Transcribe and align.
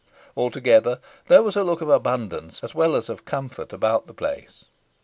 Altogether, 0.35 0.99
there 1.27 1.43
was 1.43 1.55
a 1.55 1.63
look 1.63 1.79
of 1.79 1.87
abundance 1.89 2.63
as 2.63 2.73
well 2.73 2.95
as 2.95 3.07
of 3.07 3.23
comfort 3.23 3.71
about 3.71 4.07
the 4.07 4.15
place. 4.15 4.65